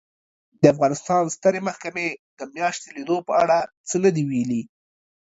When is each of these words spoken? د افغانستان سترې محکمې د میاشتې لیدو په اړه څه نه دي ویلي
د 0.61 0.63
افغانستان 0.73 1.21
سترې 1.35 1.59
محکمې 1.67 2.07
د 2.37 2.39
میاشتې 2.55 2.89
لیدو 2.95 3.17
په 3.27 3.33
اړه 3.43 3.57
څه 3.89 3.95
نه 4.03 4.09
دي 4.15 4.23
ویلي 4.29 4.61